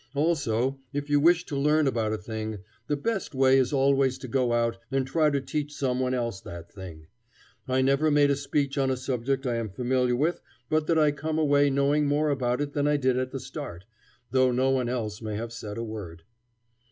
[0.15, 2.57] Also, if you wish to learn about a thing,
[2.87, 4.51] the best way is always to go
[4.89, 7.05] and try to teach some one else that thing.
[7.67, 10.41] I never make a speech on a subject I am familiar with
[10.71, 13.85] but that I come away knowing more about it than I did at the start,
[14.31, 16.23] though no one else may have said a word.